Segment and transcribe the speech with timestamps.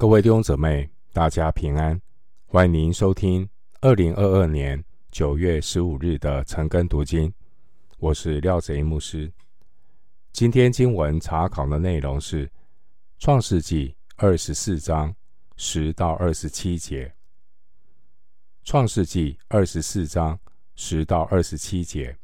[0.00, 2.00] 各位弟兄姊妹，大家平安！
[2.46, 3.46] 欢迎您收听
[3.82, 7.30] 二零二二年九月十五日的晨更读经。
[7.98, 9.30] 我是廖贼牧师。
[10.32, 12.46] 今天经文查考的内容是
[13.18, 15.14] 《创世纪》二十四章
[15.58, 17.04] 十到二十七节。
[18.64, 20.40] 《创世纪》二十四章
[20.76, 22.16] 十到二十七节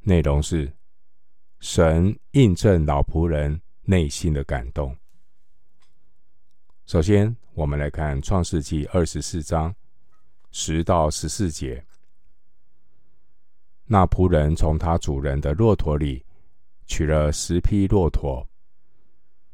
[0.00, 0.72] 内容是
[1.58, 4.96] 神印证老仆人内心的感动。
[6.90, 9.72] 首先，我们来看《创世纪》二十四章
[10.50, 11.86] 十到十四节。
[13.84, 16.26] 那仆人从他主人的骆驼里
[16.86, 18.44] 取了十匹骆驼，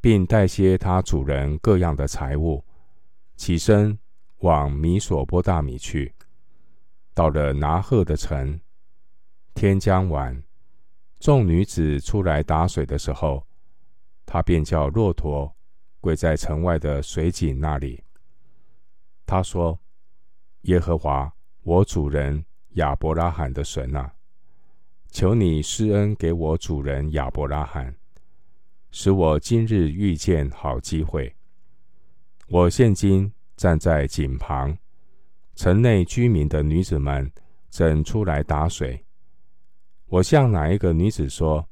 [0.00, 2.64] 并带些他主人各样的财物，
[3.36, 3.98] 起身
[4.38, 6.14] 往米索波大米去。
[7.12, 8.58] 到了拿赫的城，
[9.52, 10.42] 天将晚，
[11.20, 13.46] 众女子出来打水的时候，
[14.24, 15.54] 他便叫骆驼。
[16.06, 18.00] 跪在城外的水井那里，
[19.26, 19.76] 他说
[20.62, 21.28] ：“耶和华，
[21.64, 24.14] 我主人亚伯拉罕的神啊，
[25.10, 27.92] 求你施恩给我主人亚伯拉罕，
[28.92, 31.34] 使我今日遇见好机会。
[32.46, 34.78] 我现今站在井旁，
[35.56, 37.28] 城内居民的女子们
[37.68, 39.04] 正出来打水。
[40.06, 41.68] 我向哪一个女子说：‘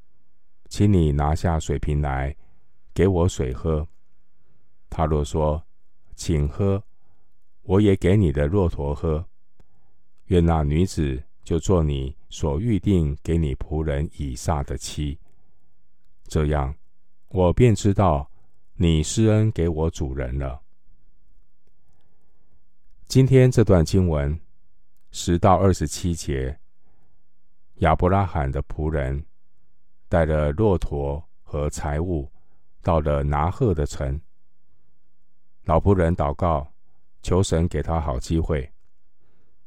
[0.67, 2.35] 请你拿下水瓶来，
[2.93, 3.87] 给我水喝。’”
[4.89, 5.63] 他若说
[6.15, 6.83] ：“请喝，
[7.63, 9.25] 我也给你的骆驼喝。”
[10.27, 15.19] 愿那女子就做你所预定给你仆人以撒的妻。
[16.27, 16.73] 这样，
[17.27, 18.31] 我便知道
[18.73, 20.61] 你施恩给我主人了。
[23.07, 24.39] 今天这段经文
[25.11, 26.59] 十到二十七节，
[27.75, 29.23] 亚伯拉罕的仆人
[30.09, 32.31] 带了骆驼和财物，
[32.81, 34.19] 到了拿鹤的城。
[35.65, 36.71] 老仆人祷告，
[37.21, 38.71] 求神给他好机会。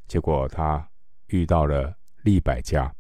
[0.07, 0.89] 结果他
[1.27, 2.95] 遇到了利百加。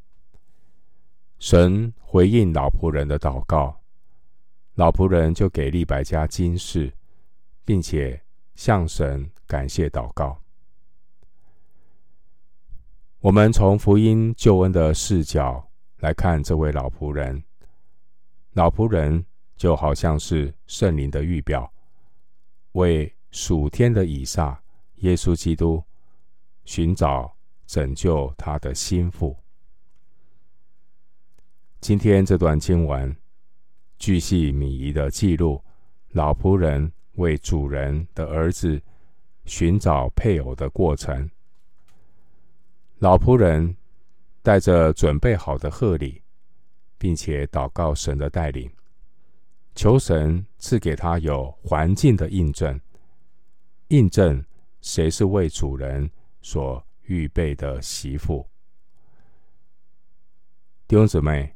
[1.39, 3.81] 神回应老仆人的祷告，
[4.75, 6.93] 老仆人就给利百加金饰，
[7.65, 8.21] 并且
[8.57, 10.37] 向神感谢祷告。
[13.21, 17.45] 我们从福音救恩的视角来看这位老仆人，
[18.55, 19.25] 老仆人
[19.57, 21.73] 就好像是圣灵的预表。
[22.79, 24.63] 为属天的以撒，
[24.99, 25.83] 耶稣基督
[26.65, 29.37] 寻找拯救他的心腹。
[31.81, 33.15] 今天这段经文，
[33.99, 35.61] 巨细靡遗的记录
[36.11, 38.81] 老仆人为主人的儿子
[39.45, 41.29] 寻找配偶的过程。
[42.99, 43.77] 老仆人
[44.41, 46.23] 带着准备好的贺礼，
[46.97, 48.71] 并且祷告神的带领。
[49.79, 52.81] 求神赐给他有环境的印证，
[53.91, 54.45] 印证
[54.81, 58.45] 谁是为主人所预备的媳妇。
[60.89, 61.55] 弟兄姊妹，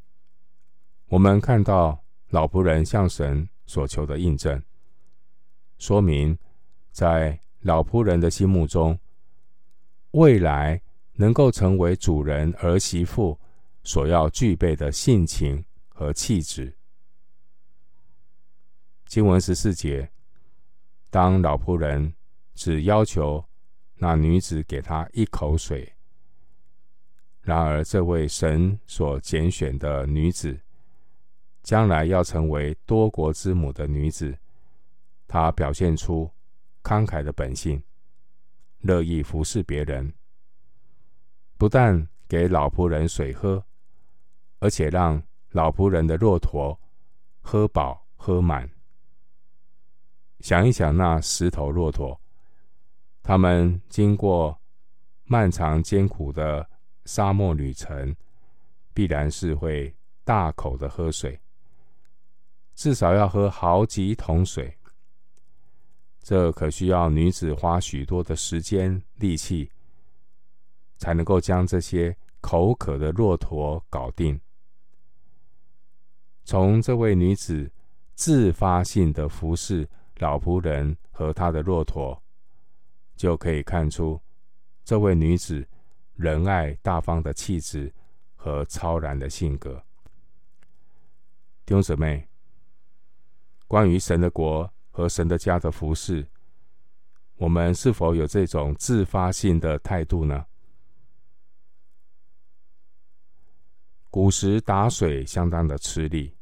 [1.09, 4.63] 我们看到老仆人向神所求的印证，
[5.79, 6.39] 说明
[6.93, 8.97] 在老仆人的心目中，
[10.13, 10.81] 未来
[11.15, 13.37] 能够成为主人儿媳妇
[13.83, 16.73] 所要具备的性情和气质。
[19.13, 20.11] 经文十四节，
[21.11, 22.15] 当老仆人
[22.55, 23.45] 只要求
[23.97, 25.93] 那女子给他一口水，
[27.43, 30.59] 然而这位神所拣选的女子，
[31.63, 34.35] 将来要成为多国之母的女子，
[35.29, 36.31] 她表现出
[36.83, 37.83] 慷慨的本性，
[38.79, 40.11] 乐意服侍别人，
[41.59, 43.63] 不但给老仆人水喝，
[44.59, 46.81] 而且让老仆人的骆驼
[47.43, 48.67] 喝饱喝满。
[50.43, 52.21] 想一想，那十头骆驼，
[53.23, 54.61] 他们经过
[55.23, 56.69] 漫长艰苦的
[57.05, 58.15] 沙漠旅程，
[58.93, 59.95] 必然是会
[60.25, 61.41] 大口的喝水，
[62.75, 64.77] 至少要喝好几桶水。
[66.21, 69.71] 这可需要女子花许多的时间力气，
[70.99, 74.41] 才能够将这些口渴的骆驼搞定。
[76.45, 77.71] 从这位女子
[78.17, 79.89] 自发性的服侍。
[80.23, 82.23] 老仆人和他的骆驼，
[83.17, 84.21] 就可以看出
[84.85, 85.67] 这位女子
[86.15, 87.93] 仁爱大方的气质
[88.37, 89.85] 和超然的性格。
[91.67, 92.29] 弟兄姊妹，
[93.67, 96.25] 关于神的国和神的家的服饰，
[97.35, 100.47] 我们是否有这种自发性的态度呢？
[104.09, 106.33] 古时打水相当的吃力，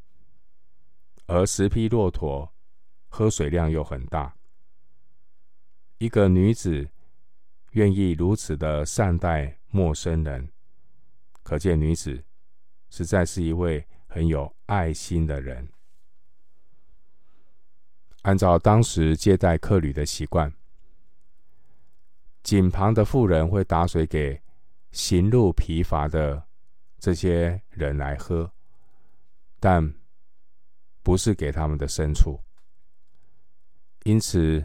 [1.24, 2.52] 而十匹骆驼。
[3.12, 4.34] 喝水量又很大，
[5.98, 6.88] 一个女子
[7.72, 10.48] 愿意如此的善待陌生人，
[11.42, 12.24] 可见女子
[12.88, 15.68] 实在是一位很有爱心的人。
[18.22, 20.52] 按照当时接待客旅的习惯，
[22.42, 24.40] 井旁的妇人会打水给
[24.92, 26.46] 行路疲乏的
[26.98, 28.52] 这些人来喝，
[29.58, 29.92] 但
[31.02, 32.40] 不是给他们的牲畜。
[34.04, 34.64] 因此，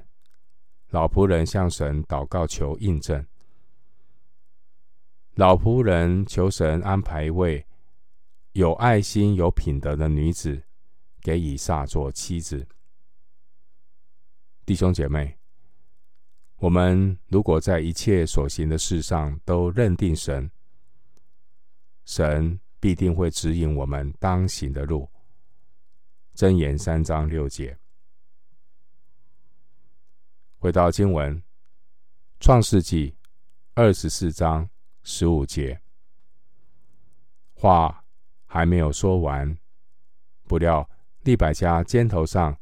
[0.91, 3.25] 老仆人向神祷告求印证。
[5.33, 7.65] 老仆人求神安排一位
[8.53, 10.63] 有爱心、有品德的女子
[11.21, 12.65] 给以撒做妻子。
[14.65, 15.37] 弟兄姐妹，
[16.55, 20.49] 我们如果在一切所行的事上都认定神，
[22.05, 25.09] 神必定会指引我们当行的路。
[26.35, 27.77] 箴言三章六节。
[30.65, 31.37] 回到经文，
[32.39, 33.11] 《创世纪》
[33.75, 34.67] 二十四章
[35.03, 35.79] 十五节，
[37.53, 38.03] 话
[38.47, 39.55] 还没有说完，
[40.47, 40.89] 不料
[41.21, 42.57] 利百加肩头上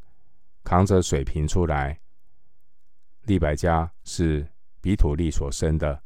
[0.66, 2.02] 扛着水瓶出来。
[3.22, 4.52] 利百加是
[4.82, 6.04] 比土利所生的，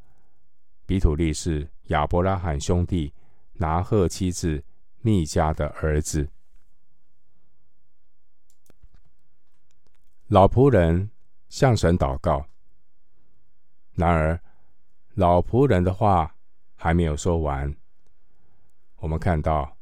[0.86, 3.12] 比土利是亚伯拉罕兄弟
[3.54, 4.64] 拿鹤妻子
[5.00, 6.30] 密家的儿子。
[10.28, 11.10] 老仆人。
[11.50, 12.46] 向神祷告。
[13.94, 14.40] 然而，
[15.16, 16.36] 老仆人的话
[16.76, 17.76] 还没有说完。
[18.98, 19.76] 我们看到，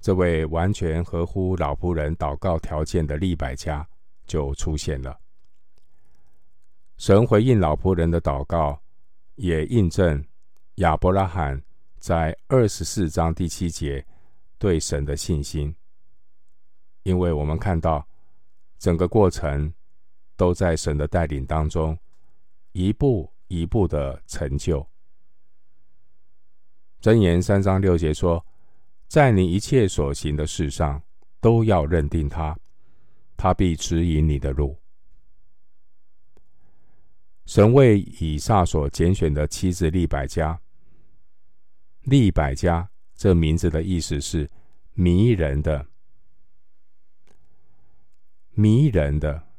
[0.00, 3.86] 这位完全合乎老仆人祷告条件的利百加
[4.26, 5.18] 就出现了。
[6.96, 8.80] 神回应老仆人的祷告，
[9.34, 10.24] 也印证
[10.76, 11.62] 亚伯拉罕
[11.98, 14.06] 在二十四章第七节
[14.58, 15.74] 对神的信心。
[17.02, 18.06] 因为我们看到
[18.78, 19.72] 整个过程。
[20.42, 21.96] 都在神的带领当中，
[22.72, 24.84] 一步一步的成就。
[27.00, 28.44] 箴言三章六节说
[29.06, 31.00] ：“在你一切所行的事上，
[31.40, 32.58] 都要认定他，
[33.36, 34.76] 他必指引你的路。”
[37.46, 40.60] 神为以撒所拣选的妻子利百加，
[42.00, 44.50] 利百加这名字的意思是
[44.94, 45.86] 迷人的，
[48.54, 49.51] 迷人的。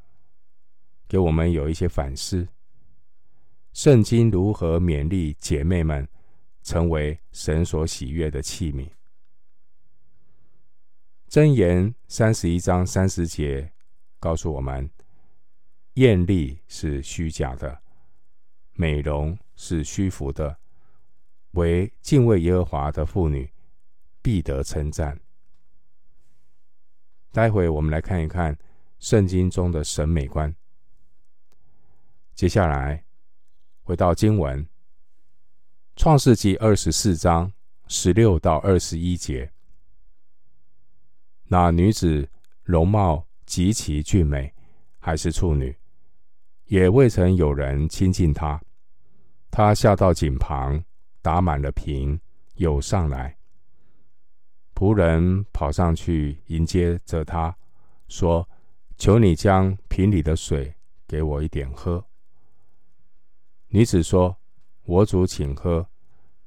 [1.14, 2.48] 给我们有一些反思。
[3.72, 6.08] 圣经如何勉励姐妹们
[6.64, 8.90] 成为神所喜悦的器皿？
[11.30, 13.70] 箴言三十一章三十节
[14.18, 14.90] 告诉我们：
[15.92, 17.80] 艳丽是虚假的，
[18.72, 20.58] 美容是虚浮的，
[21.52, 23.48] 唯敬畏耶和华的妇女
[24.20, 25.20] 必得称赞。
[27.30, 28.58] 待会我们来看一看
[28.98, 30.52] 圣经中的审美观。
[32.34, 33.04] 接下来，
[33.84, 34.60] 回到经文，
[35.94, 37.52] 《创世纪》二十四章
[37.86, 39.52] 十六到二十一节。
[41.44, 42.28] 那女子
[42.64, 44.52] 容貌极其俊美，
[44.98, 45.76] 还是处女，
[46.64, 48.60] 也未曾有人亲近她。
[49.52, 50.82] 她下到井旁，
[51.22, 52.20] 打满了瓶，
[52.56, 53.36] 又上来。
[54.74, 57.56] 仆人跑上去迎接着她，
[58.08, 58.48] 说
[58.98, 60.74] ：“求你将瓶里的水
[61.06, 62.04] 给我一点喝。”
[63.74, 64.36] 女子说
[64.86, 65.84] ：“我主请喝。”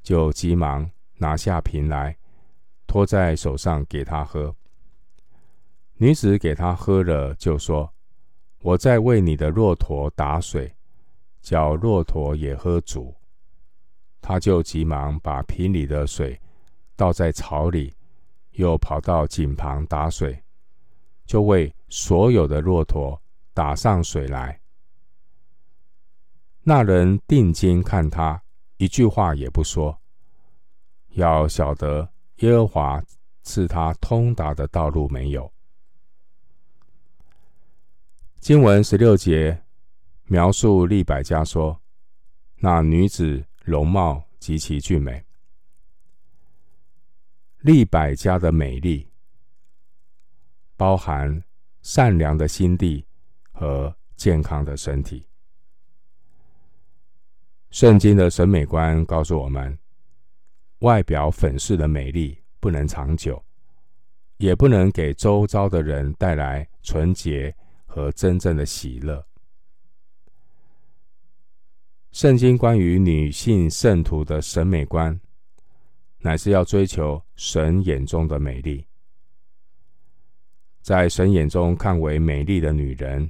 [0.02, 2.18] 就急忙拿下瓶来，
[2.88, 4.56] 托在手上给他喝。
[5.96, 7.94] 女子给他喝了，就说
[8.64, 10.74] ：“我在为你的骆驼打水，
[11.42, 13.14] 叫骆驼也喝足。”
[14.24, 16.40] 他就急忙把瓶里的水
[16.96, 17.94] 倒在槽里，
[18.52, 20.42] 又跑到井旁打水，
[21.26, 23.22] 就为所有的骆驼
[23.54, 24.58] 打上水来。
[26.70, 28.44] 那人定睛看他，
[28.76, 29.98] 一句话也不说，
[31.12, 32.10] 要晓得
[32.40, 33.02] 耶和华
[33.42, 35.50] 赐他通达的道路没有。
[38.42, 39.64] 经文十六节
[40.26, 41.82] 描述利百加说
[42.60, 45.24] ：“那女子容貌极其俊美。”
[47.64, 49.10] 利百加的美丽
[50.76, 51.42] 包含
[51.82, 53.06] 善良的心地
[53.54, 55.27] 和健康的身体。
[57.70, 59.78] 圣经的审美观告诉我们，
[60.80, 63.44] 外表粉饰的美丽不能长久，
[64.38, 67.54] 也不能给周遭的人带来纯洁
[67.86, 69.24] 和真正的喜乐。
[72.14, 75.20] 圣经关于女性圣徒的审美观，
[76.20, 78.88] 乃是要追求神眼中的美丽。
[80.82, 83.30] 在神眼中看为美丽的女人，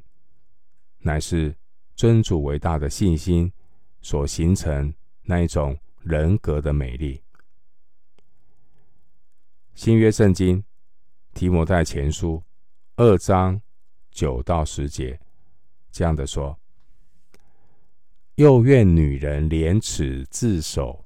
[1.00, 1.54] 乃是
[1.96, 3.52] 尊主为大的信心
[4.08, 7.22] 所形成那一种人格的美丽。
[9.76, 10.64] 新约圣经
[11.34, 12.42] 提摩太前书
[12.96, 13.62] 二章
[14.10, 15.20] 九到十节
[15.92, 16.58] 这样的说
[18.36, 21.04] ：“又愿女人廉耻自守，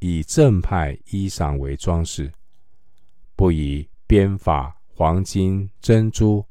[0.00, 2.32] 以正派衣裳为装饰，
[3.36, 6.44] 不以编发、黄金、珍珠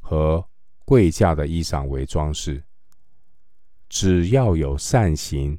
[0.00, 0.42] 和
[0.86, 2.64] 贵价的衣裳为装饰。”
[3.92, 5.58] 只要有善行，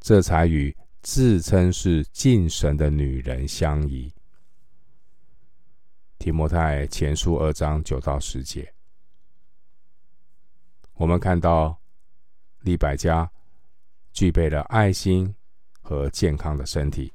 [0.00, 4.10] 这才与自称是敬神的女人相宜。
[6.18, 8.72] 提摩太前书二章九到十节，
[10.94, 11.78] 我们看到
[12.60, 13.30] 利百加
[14.14, 15.34] 具备了爱心
[15.82, 17.12] 和健康的身体。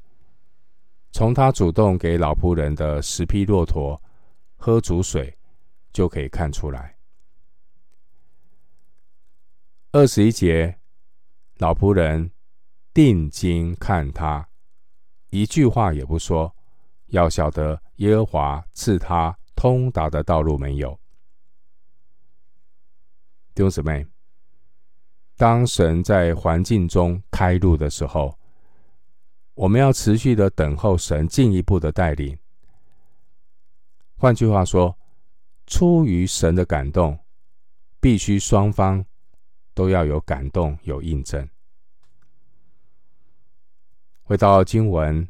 [1.11, 3.99] 从他主动给老仆人的十匹骆驼
[4.55, 5.35] 喝煮水，
[5.91, 6.96] 就可以看出来。
[9.97, 10.77] 二十一节，
[11.57, 12.29] 老仆人
[12.93, 14.47] 定睛看他，
[15.31, 16.55] 一句话也不说，
[17.07, 20.91] 要晓得耶和华赐他通达的道路没有。
[23.55, 24.05] 弟兄姊妹，
[25.35, 28.37] 当神在环境中开路的时候，
[29.55, 32.37] 我们要持续的等候神进一步的带领。
[34.15, 34.95] 换句话说，
[35.65, 37.17] 出于神的感动，
[37.99, 39.03] 必须双方。
[39.77, 41.47] 都要有感动，有印证。
[44.23, 45.23] 回到经文，《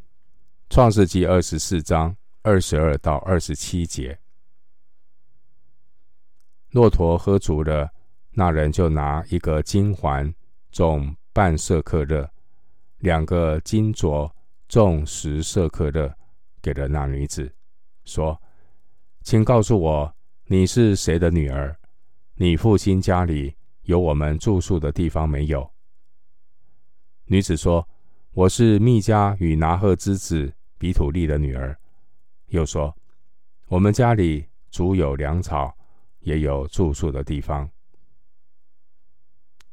[0.70, 4.18] 创世记》二十四章二十二到二十七节，
[6.72, 7.92] 骆驼喝足了，
[8.32, 10.34] 那人就拿一个金环，
[10.72, 12.32] 重半舍客勒，
[13.00, 14.32] 两个金镯，
[14.70, 16.16] 重十舍客勒，
[16.62, 17.54] 给了那女子，
[18.06, 18.42] 说
[19.24, 21.78] ：“请告诉我，你是谁的女儿？
[22.36, 23.54] 你父亲家里。”
[23.88, 25.72] 有我们住宿的地方没有？
[27.24, 27.88] 女子说
[28.36, 31.78] ：“我是密迦与拿鹤之子比土利的女儿。”
[32.48, 32.94] 又说
[33.70, 35.74] ：“我们家里足有粮草，
[36.20, 37.70] 也有住宿的地方。”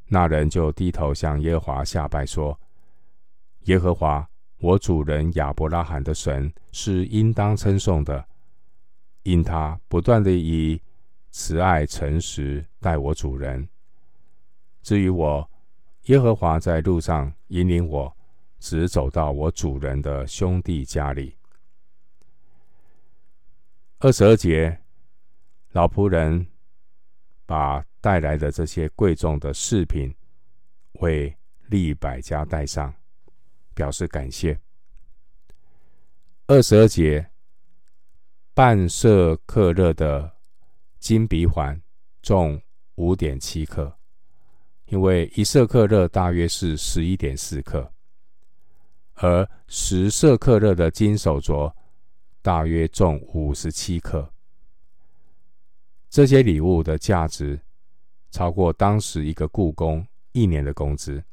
[0.06, 2.56] 那人就低头向耶和华下拜说
[3.66, 4.24] ：“耶和华，
[4.60, 8.24] 我主人亚伯拉罕的神是应当称颂的，
[9.24, 10.80] 因他不断地以
[11.32, 13.68] 慈爱诚实待我主人。”
[14.84, 15.50] 至于我，
[16.02, 18.14] 耶和华在路上引领我，
[18.60, 21.34] 直走到我主人的兄弟家里。
[24.00, 24.78] 二十二节，
[25.70, 26.46] 老仆人
[27.46, 30.14] 把带来的这些贵重的饰品
[31.00, 31.34] 为
[31.68, 32.94] 利百家带上，
[33.72, 34.60] 表示感谢。
[36.46, 37.30] 二十二节，
[38.52, 40.30] 半舍克勒的
[40.98, 41.80] 金鼻环
[42.20, 42.60] 重
[42.96, 43.96] 五点七克。
[44.94, 47.92] 因为一色克勒大约是十一点四克，
[49.14, 51.74] 而十色克勒的金手镯
[52.40, 54.32] 大约重五十七克。
[56.08, 57.60] 这些礼物的价值
[58.30, 61.24] 超过当时一个雇工一年的工资。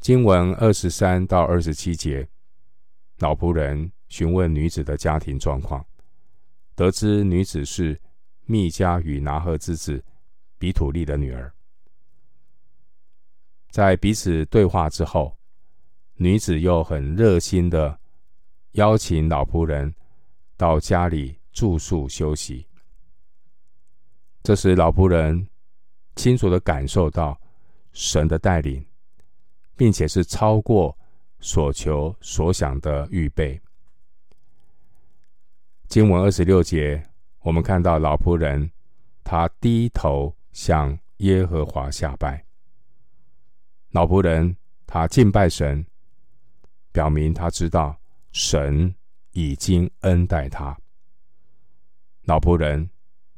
[0.00, 2.28] 经文二十三到二十七节，
[3.18, 5.86] 老仆人询问女子的家庭状况，
[6.74, 8.00] 得知女子是
[8.46, 10.04] 密加与拿鹤之子。
[10.64, 11.52] 比土利的女儿，
[13.68, 15.36] 在彼此对话之后，
[16.14, 18.00] 女子又很热心的
[18.70, 19.94] 邀请老仆人
[20.56, 22.66] 到家里住宿休息。
[24.42, 25.46] 这时，老仆人
[26.16, 27.38] 清楚的感受到
[27.92, 28.82] 神的带领，
[29.76, 30.96] 并且是超过
[31.40, 33.60] 所求所想的预备。
[35.88, 37.06] 经文二十六节，
[37.40, 38.70] 我们看到老仆人
[39.22, 40.34] 他低头。
[40.54, 42.44] 向耶和华下拜，
[43.90, 44.56] 老仆人
[44.86, 45.84] 他敬拜神，
[46.92, 48.94] 表明他知道神
[49.32, 50.78] 已经恩待他。
[52.22, 52.88] 老仆人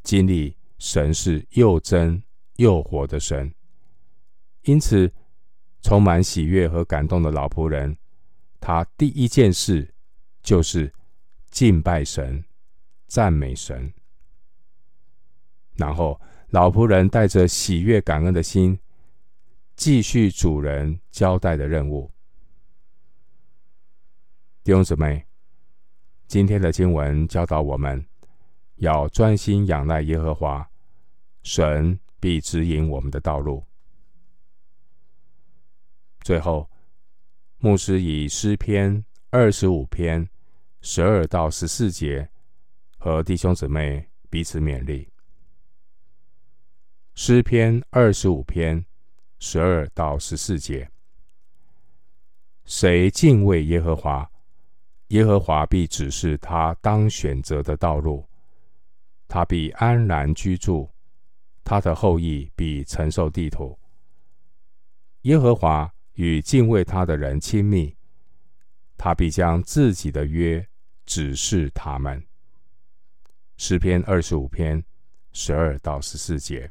[0.02, 2.22] 经历神是又真
[2.56, 3.50] 又活的神，
[4.64, 5.10] 因此
[5.80, 7.96] 充满喜悦和感动的老仆人，
[8.60, 9.94] 他第一件事
[10.42, 10.92] 就是
[11.50, 12.44] 敬拜神、
[13.06, 13.90] 赞美神，
[15.76, 16.20] 然后。
[16.56, 18.80] 老仆人带着喜悦感恩的心，
[19.76, 22.10] 继续主人交代的任务。
[24.64, 25.22] 弟兄姊妹，
[26.26, 28.02] 今天的经文教导我们
[28.76, 30.66] 要专心仰赖耶和华，
[31.42, 33.62] 神必指引我们的道路。
[36.22, 36.70] 最后，
[37.58, 40.26] 牧师以诗篇二十五篇
[40.80, 42.26] 十二到十四节
[42.96, 45.06] 和弟兄姊妹彼此勉励。
[47.18, 48.84] 诗篇二十五篇
[49.38, 50.86] 十二到十四节：
[52.66, 54.30] 谁敬畏耶和华，
[55.08, 58.28] 耶和华必指示他当选择的道路，
[59.26, 60.90] 他必安然居住，
[61.64, 63.78] 他的后裔必承受地土。
[65.22, 67.96] 耶和华与敬畏他的人亲密，
[68.98, 70.64] 他必将自己的约
[71.06, 72.22] 指示他们。
[73.56, 74.84] 诗篇二十五篇
[75.32, 76.70] 十二到十四节。